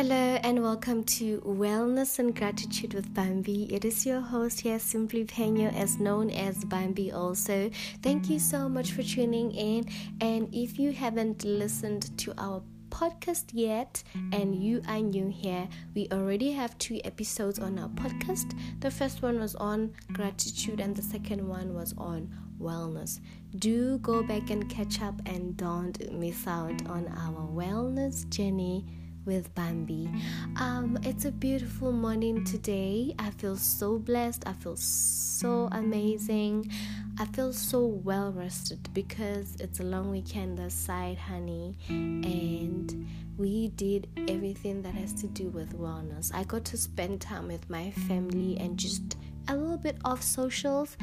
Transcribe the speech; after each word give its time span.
Hello 0.00 0.38
and 0.42 0.62
welcome 0.62 1.04
to 1.04 1.42
Wellness 1.42 2.18
and 2.18 2.34
Gratitude 2.34 2.94
with 2.94 3.12
Bambi. 3.12 3.64
It 3.64 3.84
is 3.84 4.06
your 4.06 4.22
host 4.22 4.60
here, 4.60 4.78
Simply 4.78 5.24
Pena, 5.24 5.68
as 5.76 5.98
known 6.00 6.30
as 6.30 6.64
Bambi 6.64 7.12
also. 7.12 7.70
Thank 8.02 8.30
you 8.30 8.38
so 8.38 8.66
much 8.66 8.92
for 8.92 9.02
tuning 9.02 9.50
in. 9.52 9.90
And 10.22 10.48
if 10.54 10.78
you 10.78 10.92
haven't 10.92 11.44
listened 11.44 12.16
to 12.16 12.32
our 12.38 12.62
podcast 12.88 13.50
yet 13.52 14.02
and 14.32 14.54
you 14.54 14.80
are 14.88 15.00
new 15.00 15.28
here, 15.28 15.68
we 15.94 16.08
already 16.10 16.50
have 16.52 16.78
two 16.78 16.98
episodes 17.04 17.58
on 17.58 17.78
our 17.78 17.90
podcast. 17.90 18.58
The 18.80 18.90
first 18.90 19.20
one 19.20 19.38
was 19.38 19.54
on 19.54 19.92
gratitude, 20.14 20.80
and 20.80 20.96
the 20.96 21.02
second 21.02 21.46
one 21.46 21.74
was 21.74 21.92
on 21.98 22.34
wellness. 22.58 23.20
Do 23.58 23.98
go 23.98 24.22
back 24.22 24.48
and 24.48 24.66
catch 24.70 25.02
up 25.02 25.20
and 25.26 25.58
don't 25.58 26.10
miss 26.10 26.46
out 26.46 26.86
on 26.86 27.06
our 27.08 27.46
wellness 27.46 28.26
journey 28.30 28.86
with 29.24 29.54
Bambi. 29.54 30.10
Um, 30.56 30.98
it's 31.02 31.24
a 31.24 31.30
beautiful 31.30 31.92
morning 31.92 32.44
today. 32.44 33.14
I 33.18 33.30
feel 33.30 33.56
so 33.56 33.98
blessed. 33.98 34.44
I 34.46 34.52
feel 34.54 34.76
so 34.76 35.68
amazing. 35.72 36.70
I 37.18 37.26
feel 37.26 37.52
so 37.52 37.84
well 37.84 38.32
rested 38.32 38.88
because 38.94 39.56
it's 39.60 39.80
a 39.80 39.82
long 39.82 40.10
weekend 40.10 40.58
aside, 40.58 41.18
honey, 41.18 41.76
and 41.88 43.06
we 43.36 43.68
did 43.68 44.08
everything 44.28 44.82
that 44.82 44.94
has 44.94 45.12
to 45.14 45.26
do 45.26 45.48
with 45.48 45.78
wellness. 45.78 46.34
I 46.34 46.44
got 46.44 46.64
to 46.66 46.76
spend 46.76 47.20
time 47.20 47.48
with 47.48 47.68
my 47.68 47.90
family 47.90 48.56
and 48.58 48.78
just 48.78 49.16
a 49.48 49.56
little 49.56 49.78
bit 49.78 49.96
of 50.04 50.22
socials, 50.22 50.96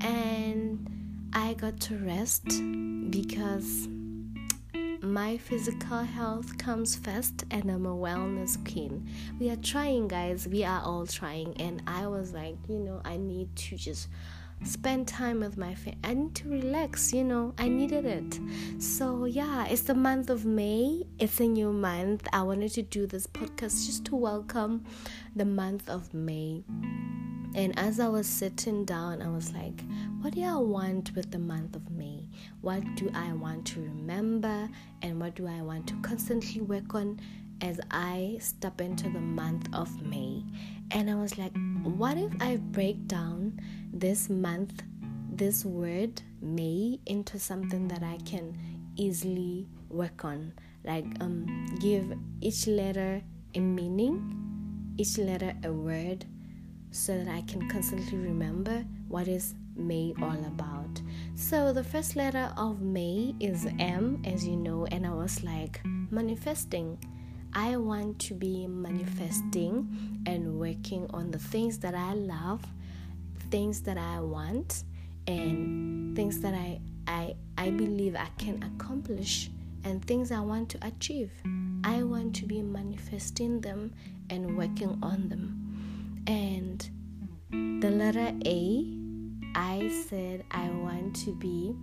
and 0.00 1.28
I 1.32 1.54
got 1.54 1.78
to 1.80 1.96
rest 1.98 2.44
because 3.10 3.88
my 5.02 5.36
physical 5.36 6.04
health 6.04 6.56
comes 6.58 6.94
first 6.94 7.44
and 7.50 7.68
I'm 7.68 7.86
a 7.86 7.94
wellness 7.94 8.56
queen. 8.70 9.08
We 9.40 9.50
are 9.50 9.56
trying, 9.56 10.06
guys. 10.06 10.46
We 10.46 10.62
are 10.62 10.80
all 10.80 11.06
trying. 11.06 11.60
And 11.60 11.82
I 11.88 12.06
was 12.06 12.32
like, 12.32 12.56
you 12.68 12.78
know, 12.78 13.00
I 13.04 13.16
need 13.16 13.54
to 13.56 13.76
just 13.76 14.08
spend 14.64 15.08
time 15.08 15.40
with 15.40 15.56
my 15.56 15.74
family. 15.74 15.98
I 16.04 16.14
need 16.14 16.36
to 16.36 16.48
relax, 16.48 17.12
you 17.12 17.24
know, 17.24 17.52
I 17.58 17.68
needed 17.68 18.06
it. 18.06 18.38
So, 18.80 19.24
yeah, 19.24 19.66
it's 19.66 19.82
the 19.82 19.94
month 19.94 20.30
of 20.30 20.44
May. 20.44 21.02
It's 21.18 21.40
a 21.40 21.48
new 21.48 21.72
month. 21.72 22.28
I 22.32 22.42
wanted 22.42 22.70
to 22.74 22.82
do 22.82 23.08
this 23.08 23.26
podcast 23.26 23.86
just 23.86 24.04
to 24.06 24.16
welcome 24.16 24.84
the 25.34 25.44
month 25.44 25.88
of 25.88 26.14
May. 26.14 26.62
And 27.54 27.78
as 27.78 28.00
I 28.00 28.08
was 28.08 28.26
sitting 28.26 28.86
down, 28.86 29.20
I 29.20 29.28
was 29.28 29.52
like, 29.52 29.84
what 30.22 30.34
do 30.34 30.42
I 30.42 30.56
want 30.56 31.14
with 31.14 31.30
the 31.30 31.38
month 31.38 31.76
of 31.76 31.90
May? 31.90 32.26
What 32.62 32.82
do 32.94 33.10
I 33.14 33.32
want 33.34 33.66
to 33.68 33.80
remember? 33.80 34.70
And 35.02 35.20
what 35.20 35.34
do 35.34 35.46
I 35.46 35.60
want 35.60 35.86
to 35.88 35.94
constantly 35.96 36.62
work 36.62 36.94
on 36.94 37.20
as 37.60 37.78
I 37.90 38.38
step 38.40 38.80
into 38.80 39.10
the 39.10 39.20
month 39.20 39.68
of 39.74 40.00
May? 40.00 40.44
And 40.92 41.10
I 41.10 41.14
was 41.14 41.36
like, 41.36 41.52
what 41.82 42.16
if 42.16 42.32
I 42.40 42.56
break 42.56 43.06
down 43.06 43.60
this 43.92 44.30
month, 44.30 44.82
this 45.30 45.64
word, 45.64 46.22
May, 46.40 47.00
into 47.04 47.38
something 47.38 47.86
that 47.88 48.02
I 48.02 48.16
can 48.24 48.56
easily 48.96 49.68
work 49.90 50.24
on? 50.24 50.54
Like, 50.84 51.04
um, 51.20 51.66
give 51.80 52.16
each 52.40 52.66
letter 52.66 53.22
a 53.54 53.60
meaning, 53.60 54.94
each 54.96 55.18
letter 55.18 55.52
a 55.64 55.70
word 55.70 56.24
so 56.92 57.18
that 57.18 57.28
I 57.28 57.40
can 57.42 57.68
constantly 57.68 58.18
remember 58.18 58.84
what 59.08 59.26
is 59.26 59.54
May 59.74 60.14
all 60.20 60.44
about. 60.46 61.00
So 61.34 61.72
the 61.72 61.82
first 61.82 62.14
letter 62.14 62.52
of 62.56 62.82
May 62.82 63.34
is 63.40 63.66
M, 63.78 64.22
as 64.24 64.46
you 64.46 64.56
know, 64.56 64.86
and 64.86 65.06
I 65.06 65.10
was 65.10 65.42
like, 65.42 65.80
manifesting. 65.84 66.98
I 67.54 67.76
want 67.76 68.18
to 68.20 68.34
be 68.34 68.66
manifesting 68.66 70.22
and 70.26 70.58
working 70.58 71.06
on 71.12 71.30
the 71.30 71.38
things 71.38 71.78
that 71.78 71.94
I 71.94 72.12
love, 72.12 72.62
things 73.50 73.80
that 73.82 73.98
I 73.98 74.20
want, 74.20 74.84
and 75.26 76.14
things 76.16 76.40
that 76.40 76.54
I 76.54 76.80
I 77.06 77.34
I 77.58 77.70
believe 77.70 78.14
I 78.16 78.28
can 78.38 78.62
accomplish 78.62 79.50
and 79.84 80.04
things 80.04 80.30
I 80.30 80.40
want 80.40 80.68
to 80.70 80.86
achieve. 80.86 81.30
I 81.84 82.02
want 82.02 82.34
to 82.36 82.46
be 82.46 82.62
manifesting 82.62 83.60
them 83.60 83.92
and 84.30 84.56
working 84.56 84.98
on 85.02 85.28
them. 85.28 85.71
And 86.26 86.88
the 87.50 87.90
letter 87.90 88.32
A, 88.46 88.86
I 89.54 89.90
said 90.08 90.44
I 90.50 90.70
want 90.70 91.16
to 91.24 91.34
be, 91.34 91.74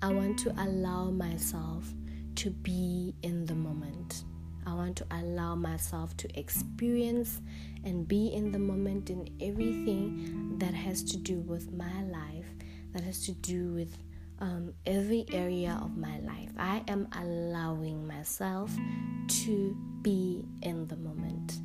I 0.00 0.12
want 0.12 0.38
to 0.40 0.52
allow 0.52 1.10
myself 1.10 1.92
to 2.36 2.50
be 2.50 3.14
in 3.22 3.46
the 3.46 3.54
moment. 3.54 4.24
I 4.66 4.74
want 4.74 4.96
to 4.98 5.06
allow 5.10 5.54
myself 5.54 6.16
to 6.18 6.38
experience 6.38 7.40
and 7.84 8.06
be 8.06 8.28
in 8.28 8.52
the 8.52 8.58
moment 8.58 9.10
in 9.10 9.28
everything 9.40 10.58
that 10.58 10.74
has 10.74 11.02
to 11.04 11.16
do 11.16 11.40
with 11.40 11.72
my 11.72 12.02
life, 12.04 12.46
that 12.92 13.02
has 13.02 13.24
to 13.26 13.32
do 13.32 13.72
with 13.72 13.96
um, 14.38 14.72
every 14.86 15.26
area 15.32 15.78
of 15.82 15.96
my 15.96 16.18
life. 16.20 16.50
I 16.58 16.82
am 16.88 17.08
allowing 17.12 18.06
myself 18.06 18.70
to 19.28 19.76
be 20.02 20.44
in 20.62 20.86
the 20.86 20.96
moment. 20.96 21.60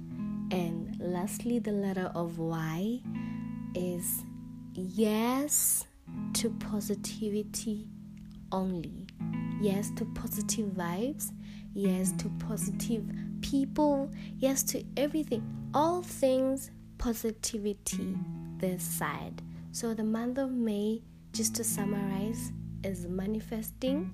And 0.51 0.97
lastly, 0.99 1.59
the 1.59 1.71
letter 1.71 2.11
of 2.15 2.37
Y 2.37 3.01
is 3.73 4.23
yes 4.73 5.85
to 6.33 6.49
positivity 6.49 7.87
only. 8.51 9.07
Yes 9.59 9.91
to 9.95 10.05
positive 10.05 10.67
vibes. 10.67 11.31
Yes 11.73 12.13
to 12.19 12.29
positive 12.39 13.03
people. 13.41 14.11
Yes 14.37 14.63
to 14.63 14.83
everything. 14.97 15.43
All 15.73 16.01
things 16.01 16.71
positivity 16.97 18.15
this 18.57 18.83
side. 18.83 19.41
So, 19.71 19.93
the 19.93 20.03
month 20.03 20.37
of 20.37 20.51
May, 20.51 21.01
just 21.33 21.55
to 21.55 21.63
summarize, 21.63 22.53
is 22.83 23.07
manifesting, 23.07 24.13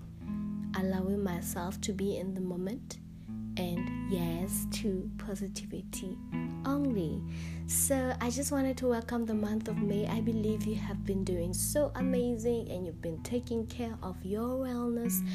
allowing 0.79 1.23
myself 1.23 1.79
to 1.81 1.93
be 1.93 2.17
in 2.17 2.33
the 2.33 2.41
moment, 2.41 2.97
and 3.57 4.11
yes 4.11 4.67
to 4.71 5.09
positivity 5.17 6.17
only. 6.65 7.21
So, 7.67 8.13
I 8.19 8.29
just 8.29 8.51
wanted 8.51 8.75
to 8.77 8.87
welcome 8.87 9.25
the 9.25 9.33
month 9.33 9.69
of 9.69 9.77
May. 9.77 10.05
I 10.05 10.19
believe 10.19 10.65
you 10.65 10.75
have 10.75 11.05
been 11.05 11.23
doing 11.23 11.53
so 11.53 11.91
amazing 11.95 12.69
and 12.69 12.85
you've 12.85 13.01
been 13.01 13.23
taking 13.23 13.65
care 13.67 13.97
of 14.03 14.17
your 14.25 14.65
wellness 14.65 15.25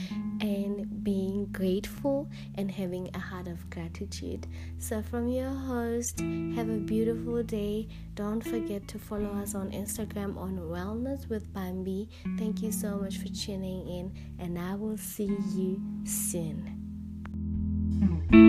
and 0.43 1.03
being 1.03 1.47
grateful 1.47 2.29
and 2.57 2.71
having 2.71 3.09
a 3.15 3.19
heart 3.19 3.49
of 3.49 3.71
gratitude. 3.71 4.47
So, 4.79 5.01
from 5.03 5.29
your 5.29 5.49
host, 5.49 6.21
have 6.21 6.69
a 6.69 6.79
beautiful 6.79 7.43
day. 7.43 7.89
Don't 8.15 8.43
forget 8.43 8.87
to 8.89 8.99
follow 8.99 9.31
us 9.41 9.55
on 9.55 9.71
Instagram 9.71 10.37
on 10.37 10.59
Wellness 10.59 11.29
with 11.31 11.51
Bambi. 11.55 12.09
Thank 12.39 12.63
you 12.63 12.71
so 12.71 12.97
much 12.99 13.17
for 13.17 13.29
tuning 13.29 13.89
in, 13.89 14.13
and 14.39 14.59
I 14.59 14.75
will 14.75 14.99
see 14.99 15.35
you 15.55 15.81
soon. 16.05 16.76
Mm-hmm. 17.97 18.46